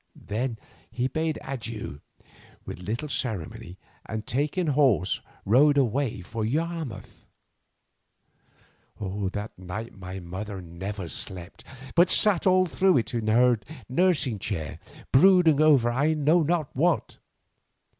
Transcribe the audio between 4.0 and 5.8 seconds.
and taking horse rode